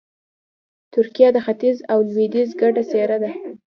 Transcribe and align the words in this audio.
ترکیه 0.93 1.29
د 1.33 1.37
ختیځ 1.45 1.77
او 1.91 1.99
لویدیځ 2.09 2.49
ګډه 2.61 2.83
څېره 2.91 3.17
ده. 3.23 3.31